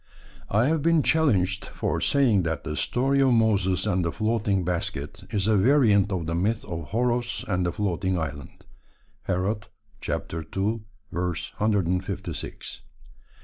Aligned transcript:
I 0.49 0.65
have 0.65 0.81
been 0.81 1.03
challenged 1.03 1.65
for 1.65 2.01
saying 2.01 2.41
that 2.41 2.63
the 2.63 2.75
story 2.75 3.21
of 3.21 3.33
Moses 3.33 3.85
and 3.85 4.03
the 4.03 4.11
floating 4.11 4.65
basket 4.65 5.23
is 5.29 5.45
a 5.45 5.55
variant 5.55 6.11
of 6.11 6.25
the 6.25 6.33
myth 6.33 6.65
of 6.65 6.89
Horos 6.89 7.45
and 7.47 7.67
the 7.67 7.71
floating 7.71 8.17
island 8.17 8.65
(Herod 9.25 9.67
ii. 10.09 10.79
156). 11.11 12.81